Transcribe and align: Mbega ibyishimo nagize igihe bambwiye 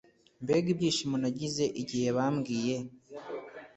Mbega 0.43 0.67
ibyishimo 0.73 1.15
nagize 1.23 1.63
igihe 1.81 2.07
bambwiye 2.17 2.75